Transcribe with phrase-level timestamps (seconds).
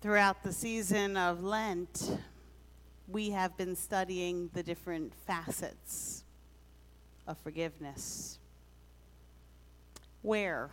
[0.00, 2.20] Throughout the season of Lent,
[3.08, 6.22] we have been studying the different facets
[7.26, 8.38] of forgiveness.
[10.22, 10.70] Where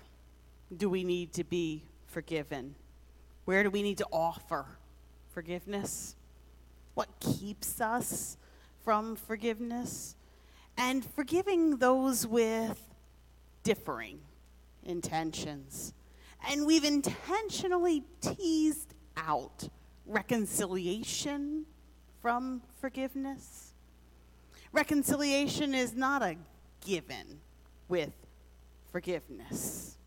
[0.78, 2.76] do we need to be forgiven?
[3.46, 4.68] Where do we need to offer
[5.34, 6.16] forgiveness?
[6.94, 8.38] What keeps us
[8.84, 10.16] from forgiveness?
[10.78, 12.80] And forgiving those with
[13.64, 14.20] differing
[14.84, 15.96] intentions.
[16.48, 19.70] And we've intentionally teased out
[20.06, 21.66] reconciliation
[22.22, 23.74] from forgiveness.
[24.72, 26.36] Reconciliation is not a
[26.86, 27.40] given
[27.88, 28.14] with
[28.92, 29.98] forgiveness.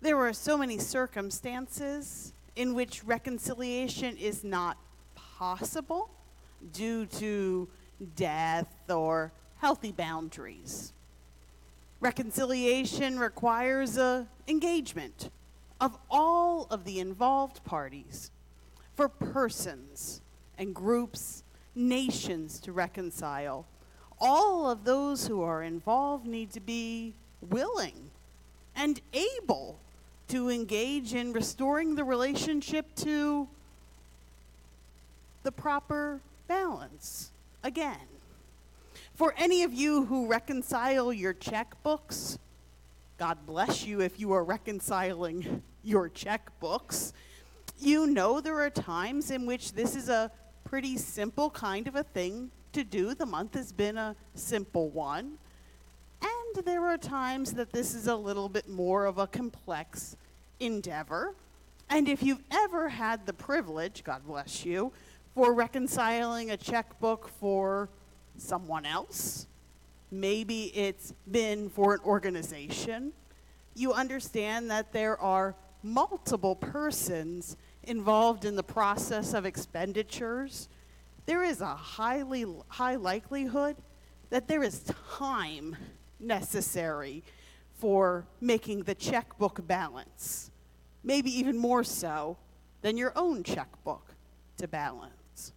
[0.00, 4.76] There are so many circumstances in which reconciliation is not
[5.14, 6.10] possible
[6.72, 7.68] due to
[8.16, 10.92] death or healthy boundaries.
[12.00, 15.30] Reconciliation requires a engagement
[15.82, 18.30] of all of the involved parties
[18.94, 20.20] for persons
[20.56, 21.42] and groups,
[21.74, 23.66] nations to reconcile.
[24.20, 27.14] All of those who are involved need to be
[27.50, 28.10] willing
[28.76, 29.76] and able
[30.28, 33.48] to engage in restoring the relationship to
[35.42, 37.32] the proper balance
[37.64, 38.06] again.
[39.16, 42.38] For any of you who reconcile your checkbooks,
[43.18, 47.12] God bless you if you are reconciling your checkbooks.
[47.78, 50.30] You know there are times in which this is a
[50.64, 53.14] pretty simple kind of a thing to do.
[53.14, 55.38] The month has been a simple one.
[56.22, 60.16] And there are times that this is a little bit more of a complex
[60.60, 61.34] endeavor.
[61.90, 64.92] And if you've ever had the privilege, God bless you,
[65.34, 67.88] for reconciling a checkbook for
[68.36, 69.46] someone else,
[70.10, 73.12] maybe it's been for an organization,
[73.74, 80.68] you understand that there are multiple persons involved in the process of expenditures.
[81.26, 83.76] There is a highly high likelihood
[84.30, 84.84] that there is
[85.16, 85.76] time
[86.18, 87.22] necessary
[87.78, 90.50] for making the checkbook balance,
[91.02, 92.36] maybe even more so
[92.80, 94.14] than your own checkbook
[94.56, 95.52] to balance.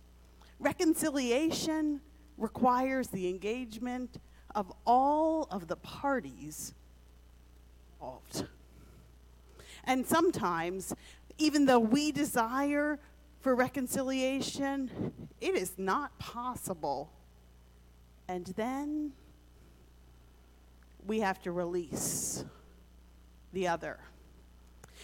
[0.59, 2.01] Reconciliation
[2.37, 4.17] requires the engagement
[4.55, 6.73] of all of the parties
[8.05, 8.47] involved.
[9.85, 10.93] And sometimes,
[11.37, 12.99] even though we desire
[13.39, 17.11] for reconciliation, it is not possible.
[18.27, 19.11] And then
[21.05, 22.43] we have to release
[23.53, 23.99] the other.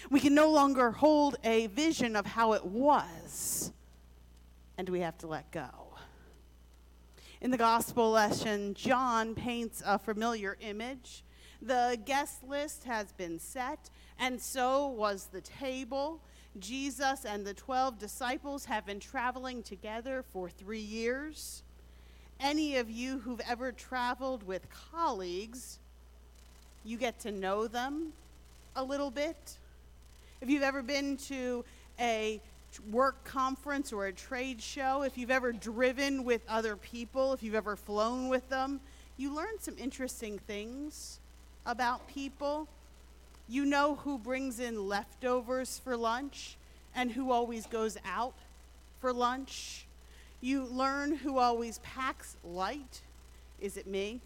[0.10, 3.72] We can no longer hold a vision of how it was,
[4.78, 5.70] and we have to let go.
[7.40, 11.24] In the gospel lesson, John paints a familiar image.
[11.62, 13.90] The guest list has been set,
[14.22, 16.20] and so was the table.
[16.60, 21.64] Jesus and the 12 disciples have been traveling together for three years.
[22.40, 25.80] Any of you who've ever traveled with colleagues,
[26.86, 28.14] you get to know them
[28.76, 29.58] a little bit.
[30.40, 31.66] If you've ever been to
[32.00, 32.40] a
[32.92, 37.56] work conference or a trade show, if you've ever driven with other people, if you've
[37.56, 38.82] ever flown with them,
[39.18, 41.20] you learn some interesting things
[41.66, 42.68] about people.
[43.48, 46.58] You know who brings in leftovers for lunch
[46.96, 48.36] and who always goes out
[49.00, 49.86] for lunch.
[50.40, 53.02] You learn who always packs light.
[53.60, 54.22] Is it me?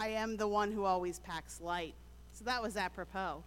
[0.00, 1.94] I am the one who always packs light.
[2.32, 3.44] So that was apropos.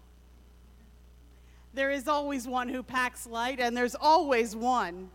[1.73, 5.09] There is always one who packs light, and there's always one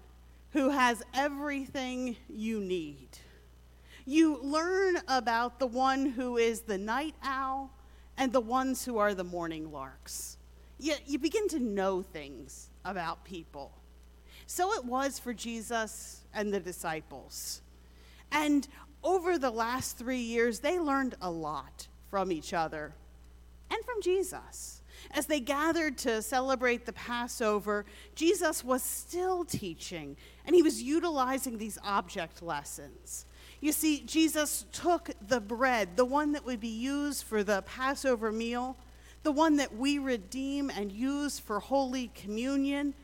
[0.51, 3.09] who has everything you need.
[4.05, 7.71] You learn about the one who is the night owl
[8.17, 10.39] and the ones who are the morning larks.
[10.81, 13.73] You, you begin to know things about people.
[14.47, 17.61] So it was for Jesus and the disciples.
[18.33, 18.67] And
[19.03, 22.93] over the last three years, they learned a lot from each other
[23.71, 24.83] and from Jesus.
[25.13, 27.85] As they gathered to celebrate the Passover,
[28.15, 33.25] Jesus was still teaching, and he was utilizing these object lessons.
[33.61, 38.31] You see, Jesus took the bread, the one that would be used for the Passover
[38.33, 38.77] meal,
[39.23, 42.95] the one that we redeem and use for Holy Communion,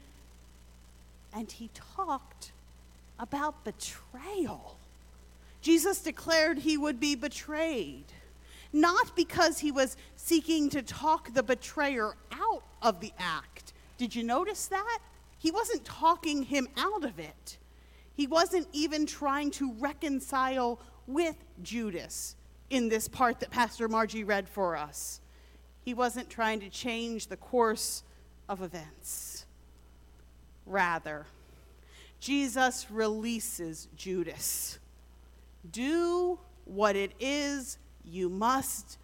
[1.32, 2.52] and he talked
[3.18, 4.76] about betrayal.
[5.64, 8.04] Jesus declared he would be betrayed.
[8.74, 13.72] not because he was seeking to talk the betrayer out of the act.
[13.96, 14.98] Did you notice that?
[15.38, 17.58] He wasn't talking him out of it.
[18.12, 22.34] He wasn't even trying to reconcile with Judas
[22.68, 25.20] in this part that Pastor Margie read for us.
[25.82, 28.02] He wasn't trying to change the course
[28.48, 29.46] of events.
[30.66, 31.26] Rather,
[32.18, 34.80] Jesus releases Judas.
[35.70, 38.98] Do what it is you must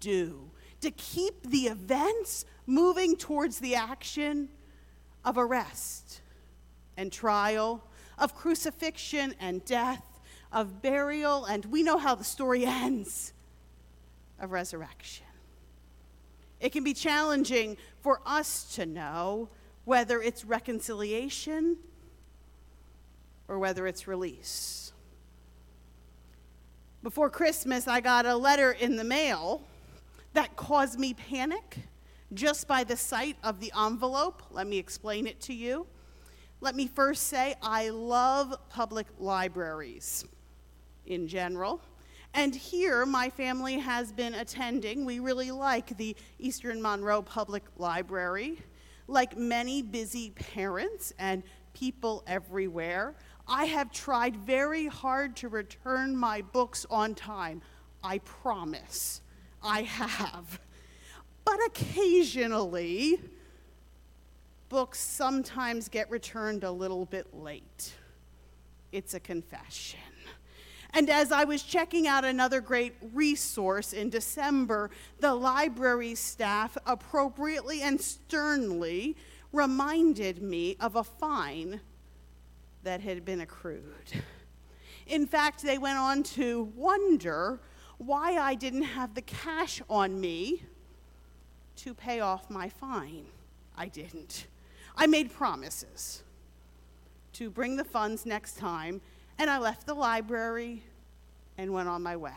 [0.00, 4.48] do to keep the events moving towards the action
[5.24, 6.20] of arrest
[6.96, 7.84] and trial,
[8.18, 10.04] of crucifixion and death,
[10.52, 13.32] of burial, and we know how the story ends
[14.40, 15.26] of resurrection.
[16.60, 19.48] It can be challenging for us to know
[19.84, 21.76] whether it's reconciliation
[23.48, 24.85] or whether it's release.
[27.06, 29.62] Before Christmas, I got a letter in the mail
[30.32, 31.78] that caused me panic
[32.34, 34.42] just by the sight of the envelope.
[34.50, 35.86] Let me explain it to you.
[36.60, 40.24] Let me first say I love public libraries
[41.06, 41.80] in general.
[42.34, 45.04] And here, my family has been attending.
[45.04, 48.58] We really like the Eastern Monroe Public Library.
[49.06, 53.14] Like many busy parents and people everywhere,
[53.48, 57.62] I have tried very hard to return my books on time.
[58.02, 59.20] I promise.
[59.62, 60.60] I have.
[61.44, 63.20] But occasionally,
[64.68, 67.94] books sometimes get returned a little bit late.
[68.90, 70.00] It's a confession.
[70.90, 74.90] And as I was checking out another great resource in December,
[75.20, 79.16] the library staff appropriately and sternly
[79.52, 81.80] reminded me of a fine
[82.86, 84.22] that had been accrued.
[85.08, 87.60] In fact, they went on to wonder
[87.98, 90.62] why I didn't have the cash on me
[91.78, 93.26] to pay off my fine.
[93.76, 94.46] I didn't.
[94.96, 96.22] I made promises
[97.32, 99.00] to bring the funds next time,
[99.36, 100.84] and I left the library
[101.58, 102.32] and went on my way.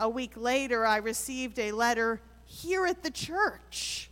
[0.00, 4.10] A week later, I received a letter here at the church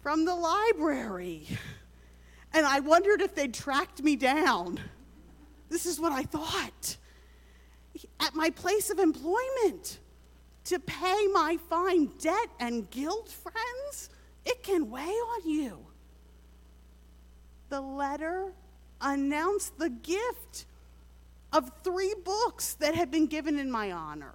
[0.00, 1.46] from the library.
[2.52, 4.80] And I wondered if they'd tracked me down.
[5.68, 6.96] This is what I thought.
[8.18, 9.98] At my place of employment,
[10.64, 14.10] to pay my fine debt and guilt, friends,
[14.44, 15.86] it can weigh on you.
[17.68, 18.52] The letter
[19.00, 20.66] announced the gift
[21.52, 24.34] of three books that had been given in my honor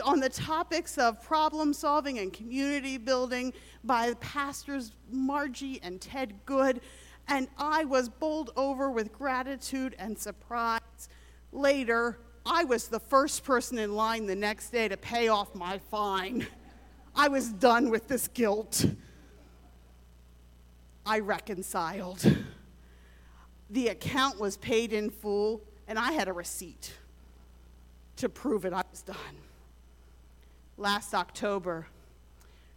[0.00, 3.52] on the topics of problem solving and community building
[3.82, 6.80] by pastors Margie and Ted Good.
[7.28, 11.08] And I was bowled over with gratitude and surprise.
[11.52, 15.78] Later, I was the first person in line the next day to pay off my
[15.90, 16.46] fine.
[17.14, 18.84] I was done with this guilt.
[21.06, 22.24] I reconciled.
[23.70, 26.92] The account was paid in full, and I had a receipt
[28.16, 29.16] to prove it I was done
[30.76, 31.86] last October,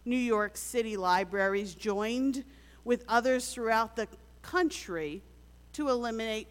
[0.05, 2.43] New York City libraries joined
[2.83, 4.07] with others throughout the
[4.41, 5.21] country
[5.73, 6.47] to eliminate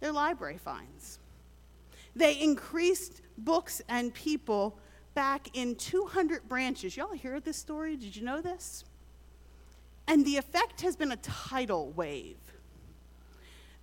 [0.00, 1.18] their library fines.
[2.16, 4.78] They increased books and people
[5.14, 6.96] back in 200 branches.
[6.96, 7.96] Y'all hear this story?
[7.96, 8.84] Did you know this?
[10.08, 12.36] And the effect has been a tidal wave.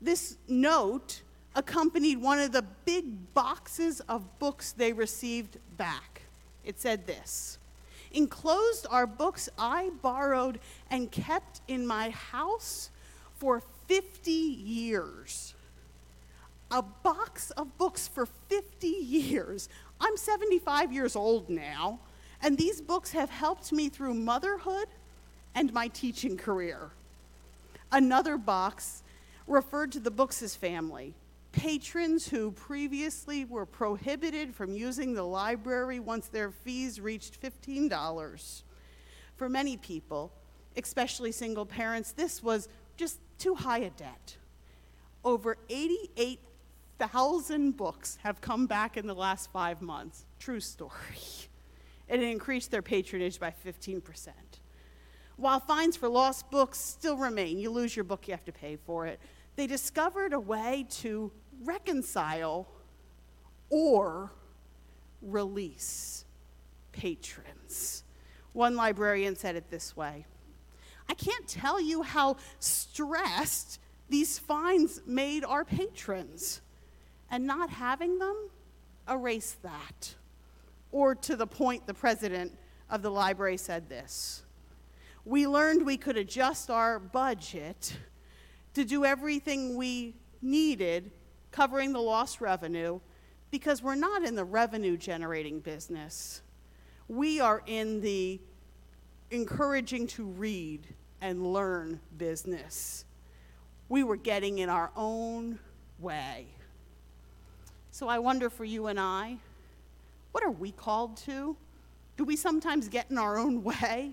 [0.01, 1.21] This note
[1.55, 6.16] accompanied one of the big boxes of books they received back.
[6.63, 7.57] It said this
[8.11, 10.59] Enclosed are books I borrowed
[10.89, 12.89] and kept in my house
[13.35, 15.53] for 50 years.
[16.71, 19.69] A box of books for 50 years.
[20.01, 21.99] I'm 75 years old now,
[22.41, 24.87] and these books have helped me through motherhood
[25.55, 26.91] and my teaching career.
[27.91, 29.03] Another box
[29.47, 31.13] referred to the books' as family
[31.51, 38.63] patrons who previously were prohibited from using the library once their fees reached $15.
[39.35, 40.33] For many people,
[40.75, 44.37] especially single parents, this was just too high a debt.
[45.23, 50.25] Over 88,000 books have come back in the last five months.
[50.39, 50.91] True story.
[52.09, 54.29] It increased their patronage by 15%.
[55.35, 58.77] While fines for lost books still remain, you lose your book, you have to pay
[58.77, 59.19] for it,
[59.57, 61.31] they discovered a way to
[61.63, 62.67] reconcile
[63.69, 64.31] or
[65.21, 66.23] release
[66.93, 68.03] patrons.
[68.53, 70.25] One librarian said it this way
[71.09, 76.61] I can't tell you how stressed these fines made our patrons,
[77.29, 78.49] and not having them
[79.09, 80.15] erased that.
[80.93, 82.57] or to the point the president
[82.89, 84.43] of the library said this.
[85.25, 87.97] We learned we could adjust our budget
[88.77, 91.09] to do everything we needed,
[91.49, 92.99] covering the lost revenue,
[93.49, 96.43] because we're not in the revenue generating business.
[97.07, 98.39] We are in the
[99.31, 100.85] encouraging to read
[101.21, 103.05] and learn business.
[103.89, 105.57] We were getting in our own
[105.97, 106.45] way.
[107.89, 109.37] So I wonder for you and I,
[110.33, 111.57] what are we called to?
[112.15, 114.11] Do we sometimes get in our own way?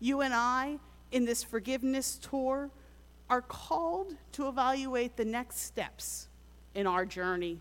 [0.00, 0.78] You and I,
[1.12, 2.70] in this forgiveness tour,
[3.28, 6.28] are called to evaluate the next steps
[6.74, 7.58] in our journey.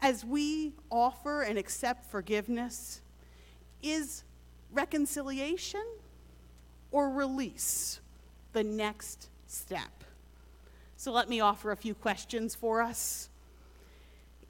[0.00, 3.00] As we offer and accept forgiveness,
[3.82, 4.24] is
[4.72, 5.84] reconciliation
[6.90, 8.00] or release
[8.52, 10.04] the next step?
[10.96, 13.28] So let me offer a few questions for us.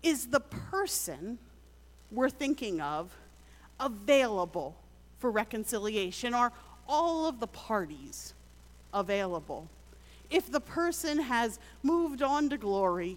[0.03, 1.38] Is the person
[2.11, 3.15] we're thinking of
[3.79, 4.77] available
[5.19, 6.33] for reconciliation?
[6.35, 6.53] Are
[6.88, 8.33] all of the parties
[8.95, 9.69] available?
[10.30, 13.16] If the person has moved on to glory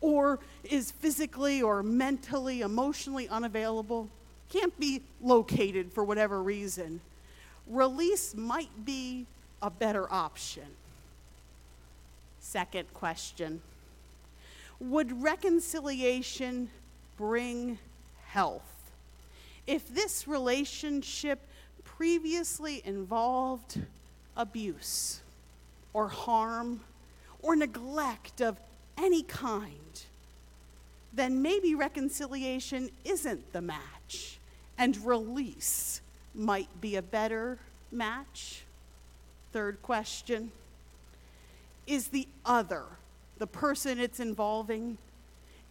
[0.00, 4.08] or is physically or mentally, emotionally unavailable,
[4.48, 7.00] can't be located for whatever reason,
[7.66, 9.26] release might be
[9.60, 10.64] a better option.
[12.40, 13.60] Second question
[14.80, 16.70] Would reconciliation
[17.18, 17.78] bring
[18.28, 18.62] health?
[19.66, 21.40] If this relationship
[21.84, 23.82] previously involved
[24.34, 25.20] abuse
[25.98, 26.80] or harm
[27.42, 28.56] or neglect of
[28.96, 30.04] any kind,
[31.12, 34.38] then maybe reconciliation isn't the match
[34.78, 36.00] and release
[36.36, 37.58] might be a better
[37.90, 38.62] match.
[39.52, 40.52] Third question
[41.88, 42.84] Is the other,
[43.38, 44.98] the person it's involving,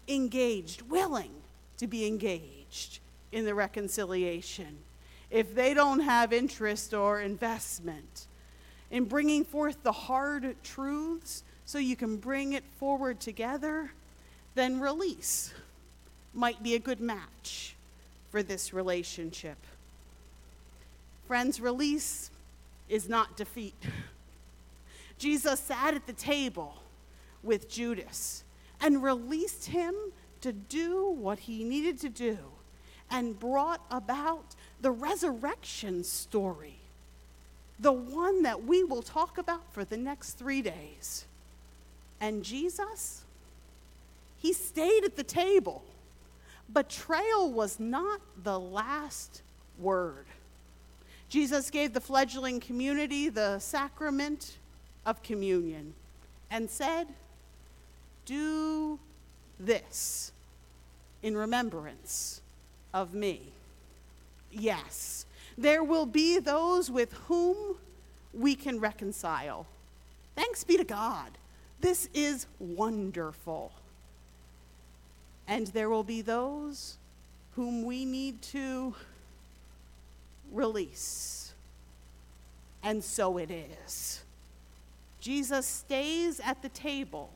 [0.10, 1.32] engaged, willing
[1.78, 3.00] to be engaged
[3.32, 4.80] in the reconciliation?
[5.32, 8.27] If they don't have interest or investment
[8.92, 13.92] in bringing forth the hard truths so you can bring it forward together,
[14.56, 15.54] then release
[16.34, 17.76] might be a good match
[18.30, 19.58] for this relationship.
[21.28, 22.32] Friends, release
[22.88, 23.76] is not defeat.
[25.18, 26.76] Jesus sat at the table
[27.44, 28.44] with Judas
[28.80, 29.94] and released him
[30.42, 32.38] to do what he needed to do
[33.10, 36.80] and brought about the resurrection story,
[37.80, 41.26] the one that we will talk about for the next three days.
[42.20, 43.24] And Jesus,
[44.40, 45.84] he stayed at the table.
[46.72, 49.42] Betrayal was not the last
[49.78, 50.26] word.
[51.30, 54.58] Jesus gave the fledgling community the sacrament
[55.06, 55.94] of communion
[56.50, 57.08] and said,
[58.26, 58.98] Do
[59.60, 60.32] this
[61.22, 62.42] in remembrance
[62.94, 63.42] of me.
[64.52, 65.26] Yes,
[65.58, 67.58] there will be those with whom
[68.34, 69.66] we can reconcile.
[70.36, 71.32] Thanks be to God.
[71.82, 73.72] This is wonderful.
[75.48, 76.98] And there will be those
[77.56, 78.94] whom we need to
[80.52, 81.54] release.
[82.84, 84.22] And so it is.
[85.20, 87.32] Jesus stays at the table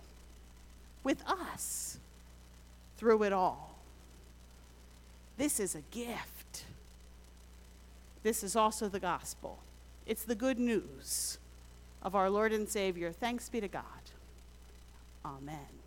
[1.04, 1.98] with us
[2.98, 3.76] through it all.
[5.38, 6.41] This is a gift.
[8.24, 9.60] This is also the gospel.
[10.06, 11.40] It's the good news
[12.02, 13.12] of our Lord and Savior.
[13.12, 13.84] Thanks be to God.
[15.26, 15.81] Amen.